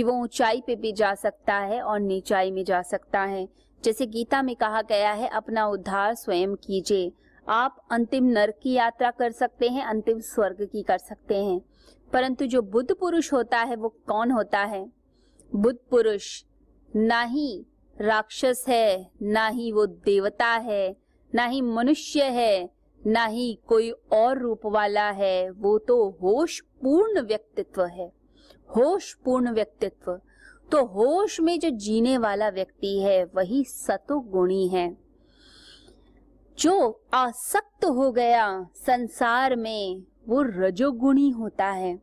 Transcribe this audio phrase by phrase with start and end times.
[0.00, 3.48] कि वो ऊंचाई पे भी जा सकता है और नीचाई में जा सकता है।
[3.84, 7.12] जैसे गीता में कहा गया है, अपना उद्धार स्वयं कीजिए।
[7.48, 11.60] आप अंतिम नरक की यात्रा कर सकते हैं, अंतिम स्वर्ग की कर सकते हैं।
[12.12, 14.92] परंतु जो बुद्ध पुरुष होता है, वो कौन होता है?
[15.54, 16.44] बुद्ध पुरुष
[16.96, 17.66] ना ही
[18.00, 20.96] राक्षस है, ना ही वो देवता है,
[21.34, 22.70] ना ही मनुष्य है,
[23.06, 28.19] ना ही कोई और रूप वाला है। वो तो होश पूर्ण व्यक्तित्व है।
[28.76, 30.20] होश पूर्ण व्यक्तित्व।
[30.72, 34.96] तो होश में जो जीने वाला व्यक्ति है, वही सतो गुणी है।
[36.58, 38.46] जो आसक्त हो गया
[38.76, 41.98] संसार में, वो रजोगुणी होता है।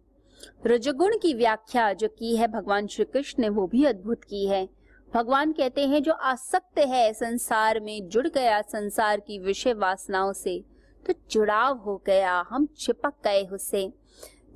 [0.65, 4.67] रजोगुण की व्याख्या जो की है भगवान श्री कृष्ण ने, वो भी अद्भुत की है।
[5.13, 10.63] भगवान कहते हैं, जो आसक्त है संसार में, जुड़ गया संसार की विषय वासनाओं से
[11.05, 13.91] तो जुड़ाव हो गया, हम चिपक गए उससे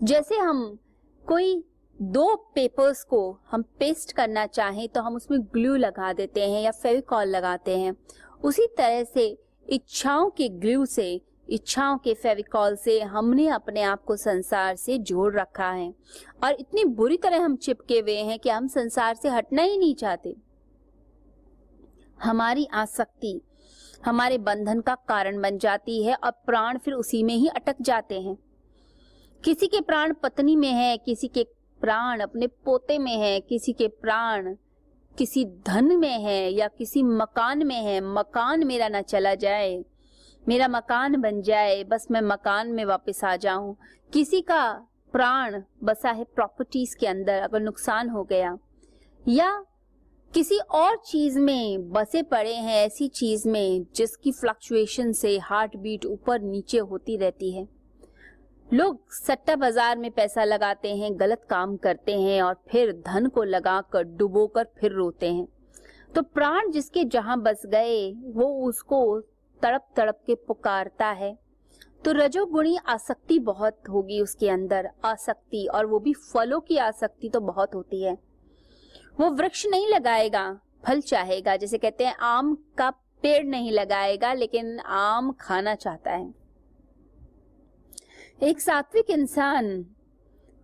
[0.04, 0.80] जैसे हम
[1.28, 1.64] कोई
[2.02, 6.72] दो पेपर्स को हम पेस्ट करना चाहें तो हम उसमें ग्लू लगा देते हैं या
[6.72, 7.96] फेविकॉल लगाते हैं।
[8.44, 9.38] उसी तरह से
[9.70, 15.34] इच्छाओं के ग्लू से, इच्छाओं के फेविकॉल से हमने अपने आप को संसार से जोड़
[15.36, 15.94] रखा है।
[16.44, 19.96] और इतनी बुरी तरह हम चिपके हुए हैं कि हम संसार से हटना ही नहीं
[19.96, 20.36] चाहते।
[22.24, 23.42] हमारी आसक्ति,
[24.06, 28.22] हमारे बंधन का कारण बन जाती है और प्राण फिर उसी में ही अटक जाते
[28.22, 28.38] हैं।
[29.44, 31.48] किसी के प्राण पत्नी में है, किसी के
[31.82, 34.56] प्राण अपने पोते में है, किसी के प्राण
[35.18, 39.84] किसी धन में है या किसी मकान में है, मकान मेरा ना चला जाए,
[40.48, 43.76] मेरा मकान बन जाए, बस मैं मकान में वापस आ जाऊँ।
[44.14, 44.72] किसी का
[45.14, 48.58] प्राण बसा है प्रॉपर्टीज़ के अंदर, अगर नुकसान हो गया,
[49.28, 49.66] या
[50.34, 56.06] किसी और चीज़ में बसे पड़े हैं, ऐसी चीज़ में जिसकी फ्लक्चुएशन से हार्ट बीट
[56.06, 57.81] ऊपर नीचे होती रहती है।
[58.72, 63.44] लोग सट्टा बाज़ार में पैसा लगाते हैं, गलत काम करते हैं और फिर धन को
[63.44, 65.48] लगाकर डुबोकर फिर रोते हैं।
[66.16, 69.20] तो प्राण जिसके जहाँ बस गए, वो उसको
[69.62, 71.38] तड़प तड़प के पुकारता है।
[72.06, 77.40] तो रजोगुणी आसक्ति बहुत होगी उसके अंदर, आसक्ति और वो भी फलों की आसक्ति तो
[77.42, 78.18] बहुत होती है।
[79.20, 80.52] वो वृक्ष नहीं लगाएगा,
[80.86, 82.90] फल चाहेगा, जैसे कहते हैं, आम का
[83.24, 86.34] पेड़ नहीं लगाएगा, लेकिन आम खाना चाहता है।
[88.44, 89.86] एक सात्विक इंसान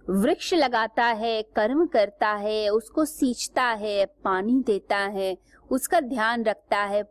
[0.09, 5.37] वृक्ष लगाता है, कर्म करता है, उसको सींचता है, पानी देता है,
[5.71, 7.03] उसका ध्यान रखता है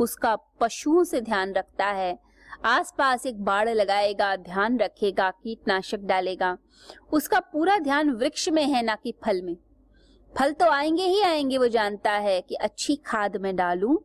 [0.00, 2.18] उसका पशुओं से ध्यान रखता है।
[2.64, 6.58] आसपास एक बाड़ लगाएगा, ध्यान रखेगा, कीटनाशक डालेगा।
[7.12, 9.56] उसका पूरा ध्यान वृक्ष में है, ना कि फल में।
[10.38, 13.96] फल तो आएँगे ही आएँगे, वो जानता है कि अच्छी खाद में डालूं,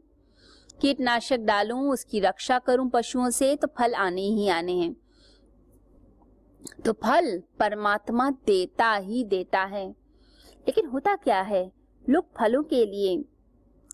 [0.82, 4.96] कीटनाशक डालूं, उसकी रक्षा करूँ पशुओं से तो फल आने ही आने हैं।
[6.86, 11.72] तो फल परमात्मा देता ही देता है। लेकिन होता क्या है?
[12.06, 13.24] लोग फलों के लिए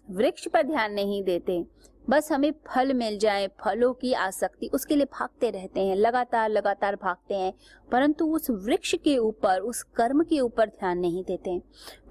[0.09, 1.63] वृक्ष पर ध्यान नहीं देते।
[2.09, 6.96] बस हमें फल मिल जाए फलों की आसक्ति उसके लिए भागते रहते हैं लगातार लगातार
[6.96, 7.53] भागते हैं
[7.91, 11.59] परंतु उस वृक्ष के ऊपर उस कर्म के ऊपर ध्यान नहीं देते।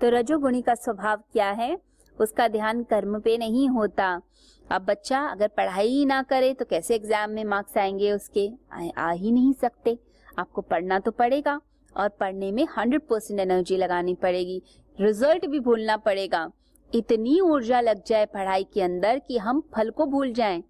[0.00, 1.78] तो रजोगुणी का स्वभाव क्या है?
[2.16, 4.20] उसका ध्यान कर्म पे नहीं होता।
[4.66, 8.50] अब बच्चा अगर पढ़ाई ही ना करे तो कैसे एग्ज़ाम में मार्क्स आएँगे उसके?
[8.72, 9.98] आ, आ ही नहीं सकते।
[10.38, 11.60] आपको पढ़ना तो पड़ेगा
[11.94, 14.62] और पढ़ने में हंड्रेड परसेंट एनर्जी लगानी पड़ेगी।
[14.98, 16.50] रिज़ल्ट भी भूलना पड़ेगा।
[16.90, 20.62] इतनी ऊर्जा लग जाए पढ़ाई के अंदर कि हम फल को भूल जाएँ।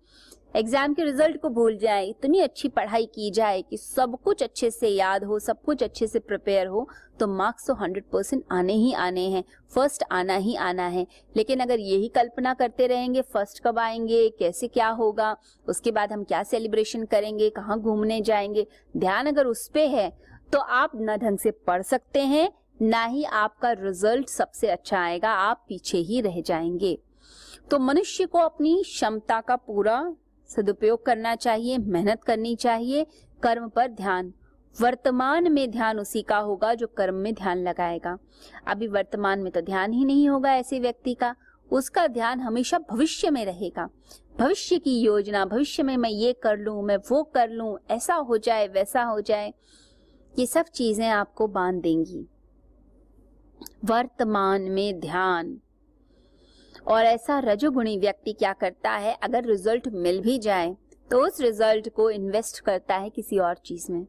[0.54, 4.70] एग्ज़ाम के रिज़ल्ट को भूल जाए, इतनी अच्छी पढ़ाई की जाए कि सब कुछ अच्छे
[4.70, 6.88] से याद हो, सब कुछ अच्छे से प्रिपेयर हो
[7.20, 9.42] तो मार्क्स तो हंड्रेड परसेंट आने ही आने हैं।
[9.72, 14.68] फ़र्स्ट आना ही आना है। लेकिन अगर यही कल्पना करते रहेंगे फ़र्स्ट कब आएँगे, कैसे
[14.68, 15.36] क्या होगा,
[15.66, 18.66] उसके बाद हम क्या सेलिब्रेशन करेंगे, कहाँ घूमने जाएँगे,
[18.96, 20.10] ध्यान अगर उस पर है
[20.52, 22.48] तो आप न ढंग से पढ़ सकते हैं,
[22.82, 26.98] ना ही आपका रिज़ल्ट सबसे अच्छा आएगा, आप पीछे ही रह जाएँगे।
[27.70, 30.00] तो मनुष्य को अपनी क्षमता का पूरा
[30.48, 33.06] सदुपयोग करना चाहिए, मेहनत करनी चाहिए,
[33.42, 34.32] कर्म पर ध्यान।
[34.80, 38.18] वर्तमान में ध्यान उसी का होगा जो कर्म में ध्यान लगाएगा।
[38.66, 41.34] अभी वर्तमान में तो ध्यान ही नहीं होगा ऐसे व्यक्ति का।
[41.70, 43.88] उसका ध्यान हमेशा भविष्य में रहेगा।
[44.38, 48.38] भविष्य की योजना, भविष्य में मैं ये कर लूँ, मैं वो कर लूँ, ऐसा हो
[48.38, 49.54] जाए, वैसा हो जाए,
[50.38, 52.26] ये सब चीज़ें आपको बाँध देंगी।
[53.84, 55.60] वर्तमान में ध्यान।
[56.88, 59.16] और ऐसा रजोगुणी व्यक्ति क्या करता है?
[59.22, 60.76] अगर रिज़ल्ट मिल भी जाए
[61.10, 64.06] तो उस रिज़ल्ट को इन्वेस्ट करता है किसी और चीज़ में।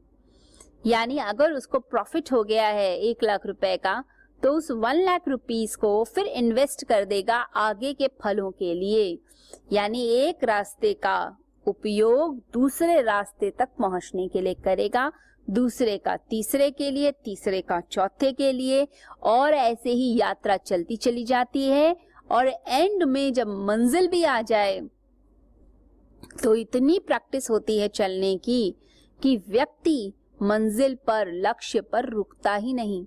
[0.86, 4.04] यानी अगर उसको प्रॉफिट हो गया है एक लाख रुपए का
[4.42, 9.18] तो उस वन लाख रुपीस को फिर इन्वेस्ट कर देगा आगे के फलों के लिए।
[9.74, 15.12] यानी एक रास्ते का उपयोग दूसरे रास्ते तक पहुँचने के लिए करेगा,
[15.48, 18.88] दूसरे का तीसरे के लिए, तीसरे का चौथे के लिए,
[19.24, 21.96] और ऐसे ही यात्रा चलती चली जाती है।
[22.32, 24.80] और एंड में जब मंजिल भी आ जाए
[26.44, 28.76] तो इतनी प्रैक्टिस होती है चलने की
[29.20, 33.06] कि व्यक्ति मंजिल पर, लक्ष्य पर रुकता ही नहीं।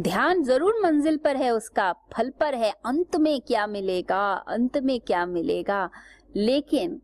[0.00, 4.32] ध्यान ज़रूर मंजिल पर है, उसका फल पर है। अंत में क्या मिलेगा?
[4.32, 5.88] अंत में क्या मिलेगा?
[6.36, 7.00] लेकिन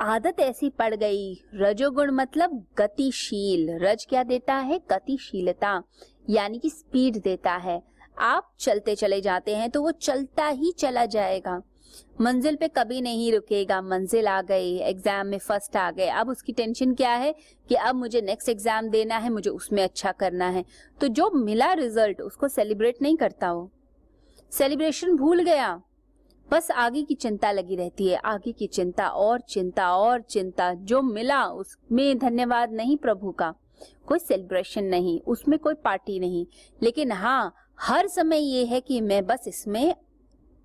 [0.00, 4.78] आदत ऐसी पड़ गई। रजोगुण मतलब गतिशील। रज क्या देता है?
[4.90, 5.82] गतिशीलता,
[6.30, 7.82] यानी कि स्पीड देता है।
[8.16, 11.60] आप चलते चले जाते हैं तो वो चलता ही चला जाएगा।
[12.20, 16.52] मंजिल पे कभी नहीं रुकेगा, मंजिल आ गई एग्ज़ाम में फ़र्स्ट आ गए। अब उसकी
[16.52, 17.34] टेंशन क्या है
[17.68, 20.64] कि अब मुझे नेक्स्ट एग्ज़ाम देना है, मुझे उसमें अच्छा करना है।
[21.00, 23.70] तो जो मिला रिज़ल्ट उसको सेलिब्रेट नहीं करता वो।
[24.52, 25.80] सेलिब्रेशन भूल गया।
[26.48, 31.02] बस आगे की चिंता लगी रहती है, आगे की चिंता, और चिंता और चिंता। जो
[31.02, 33.54] मिला, उसमें धन्यवाद नहीं प्रभु का।
[34.06, 36.46] कोई सेलिब्रेशन नहीं, उसमें कोई पार्टी नहीं।
[36.80, 39.94] लेकिन हाँ हर समय ये है कि मैं बस इसमें,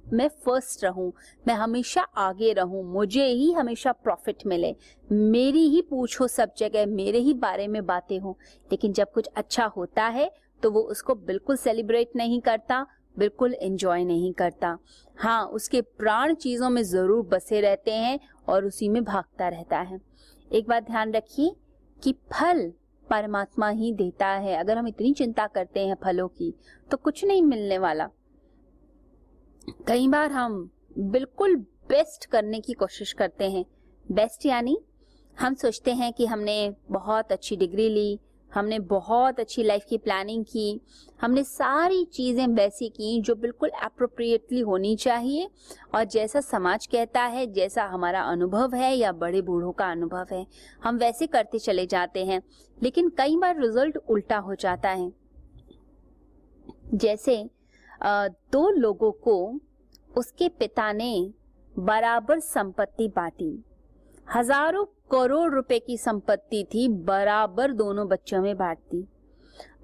[0.03, 1.11] मैं फ़र्स्ट रहूँ,
[1.47, 4.75] मैं हमेशा आगे रहूँ, मुझे ही हमेशा प्रॉफिट मिले।
[5.07, 8.37] मेरी ही पूछो सब जगह, मेरे ही बारे में बातें हो।
[8.69, 10.29] लेकिन जब कुछ अच्छा होता है
[10.63, 12.85] तो वो उसको बिल्कुल सेलिब्रेट नहीं करता,
[13.15, 14.77] बिल्कुल एंजॉय नहीं करता।
[15.17, 18.19] हाँ उसके प्राण चीज़ों में ज़रूर बसे रहते हैं
[18.49, 19.99] और उसी में भागता रहता है।
[20.51, 21.55] एक बात ध्यान रखिए
[21.99, 22.71] कि फल
[23.09, 26.53] परमात्मा ही देता है। अगर हम इतनी चिंता करते हैं फलों की
[26.91, 28.09] तो कुछ नहीं मिलने वाला।
[29.87, 31.55] कई बार हम बिल्कुल
[31.89, 33.65] बेस्ट करने की कोशिश करते हैं।
[34.11, 34.77] बेस्ट यानी
[35.37, 38.19] हम सोचते हैं कि हमने बहुत अच्छी डिग्री ली
[38.51, 40.79] हमने बहुत अच्छी लाइफ की प्लानिंग की।
[41.21, 45.49] हमने सारी चीज़ें वैसी की जो बिल्कुल अप्रोप्रिएटली होनी चाहिए।
[45.95, 50.45] और जैसा समाज कहता है, जैसा हमारा अनुभव है, या बड़े बूढ़ों का अनुभव है,
[50.83, 52.41] हम वैसे करते चले जाते हैं।
[52.77, 55.11] लेकिन कई बार रिज़ल्ट उल्टा हो जाता है।
[56.93, 57.43] जैसे
[58.01, 59.59] दो लोगों को
[60.17, 61.31] उसके पिता ने
[61.73, 63.63] बराबर संपत्ति बांटी।
[64.35, 69.07] हज़ारों करोड़ रुपए की संपत्ति थी, बराबर दोनों बच्चों में बांटती।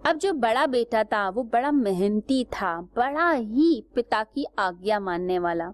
[0.06, 5.40] अब जो बड़ा बेटा था, वो बड़ा मेहनती था, बड़ा ही पिता की आज्ञा मानने
[5.40, 5.72] वाला।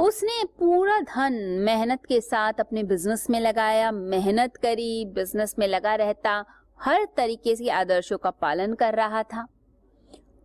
[0.00, 1.32] उसने पूरा धन
[1.64, 6.44] मेहनत के साथ अपने बिज़नेस में लगाया, मेहनत करी, बिज़नेस में लगा रहता,
[6.80, 9.46] हर तरीके से आदर्शों का पालन कर रहा था।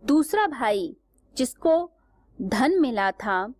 [0.04, 0.96] दूसरा भाई,
[1.36, 1.90] जिसको
[2.42, 3.54] धन मिला था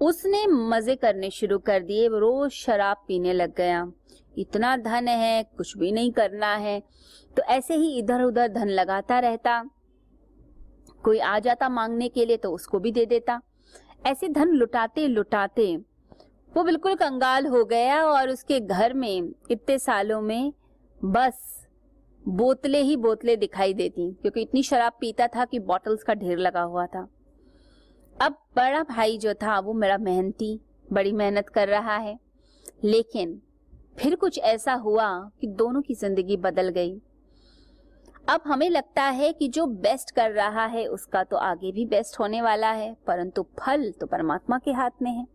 [0.00, 3.86] उसने मज़े करने शुरू कर दिए। रोज शराब पीने लग गया।
[4.34, 6.80] इतना धन है, कुछ भी नहीं करना है।
[7.36, 9.62] तो ऐसे ही इधर उधर धन लगाता रहता।
[11.04, 13.40] कोई आ जाता मांगने के लिए तो उसको भी दे देता।
[14.06, 15.76] ऐसे धन लुटाते लुटाते
[16.52, 20.52] वो बिल्कुल कंगाल हो गया और उसके घर में इतने सालों में
[20.98, 21.66] बस
[22.24, 26.62] बोतलें ही बोतलें दिखाई देती। क्योंकि इतनी शराब पीता था कि बॉटल्स का ढेर लगा
[26.62, 27.08] हुआ था।
[28.20, 30.60] अब बड़ा भाई जो था, वो मेरा मेहनती,
[30.92, 32.18] बड़ी मेहनत कर रहा है।
[32.84, 33.40] लेकिन
[33.98, 37.00] फिर कुछ ऐसा हुआ कि दोनों की ज़िंदगी बदल गई।
[38.28, 42.18] अब हमें लगता है कि जो बेस्ट कर रहा है, उसका तो आगे भी बेस्ट
[42.20, 45.26] होने वाला है, परंतु फल तो परमात्मा के हाथ में है।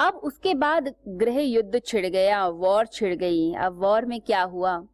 [0.00, 4.86] अब उसके बाद गृह युद्ध छिड़ गया वॉर छिड़ गई। अब वॉर में क्या हुआ?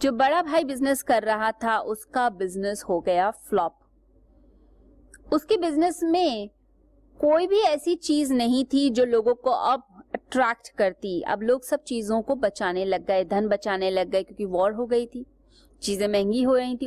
[0.00, 3.78] जो बड़ा भाई बिज़नेस कर रहा था, उसका बिज़नेस हो गया फ्लॉप
[5.32, 6.48] उसके बिज़नेस में
[7.20, 9.82] कोई भी ऐसी चीज़ नहीं थी जो लोगों को अब
[10.14, 14.44] अट्रैक्ट करती। अब लोग सब चीज़ों को बचाने लग गए, धन बचाने लग गए, क्योंकि
[14.44, 15.24] वॉर हो गई थी,
[15.82, 16.76] चीज़ें महँगी हो रही थी।